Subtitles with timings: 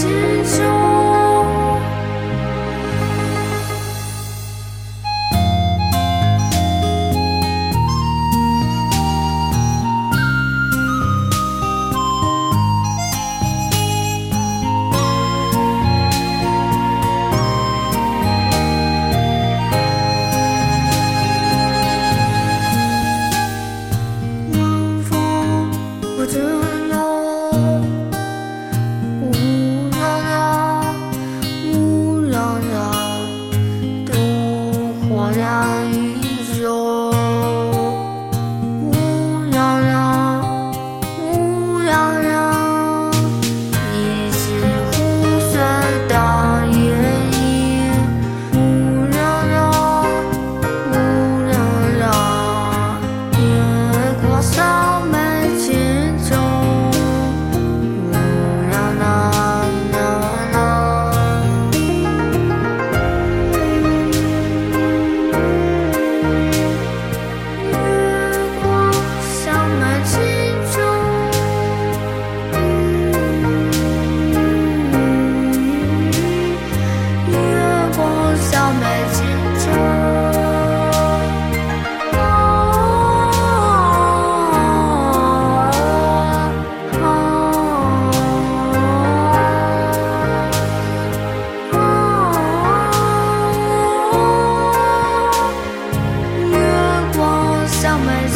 [0.00, 0.06] 始
[0.56, 0.89] 终。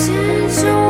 [0.07, 0.84] This is